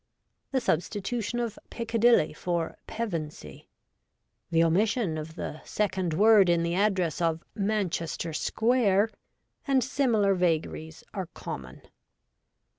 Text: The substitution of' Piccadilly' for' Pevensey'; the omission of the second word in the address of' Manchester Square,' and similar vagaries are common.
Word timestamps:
The 0.49 0.59
substitution 0.59 1.39
of' 1.39 1.59
Piccadilly' 1.69 2.33
for' 2.43 2.75
Pevensey'; 2.97 3.67
the 4.49 4.63
omission 4.63 5.15
of 5.15 5.35
the 5.35 5.61
second 5.63 6.15
word 6.15 6.49
in 6.49 6.63
the 6.63 6.73
address 6.73 7.21
of' 7.21 7.43
Manchester 7.71 8.33
Square,' 8.33 9.11
and 9.67 9.83
similar 9.83 10.33
vagaries 10.33 11.03
are 11.13 11.27
common. 11.35 11.83